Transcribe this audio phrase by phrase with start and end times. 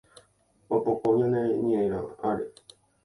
[0.75, 2.45] Opoko ñane ñe'ãre